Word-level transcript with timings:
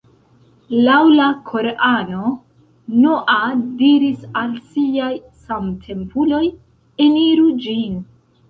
Laŭ 0.85 1.01
la 1.17 1.27
Korano 1.49 2.31
Noa 3.03 3.37
diris 3.83 4.25
al 4.41 4.57
siaj 4.73 5.13
samtempuloj: 5.45 6.45
""Eniru 7.09 7.49
ĝin. 7.67 8.03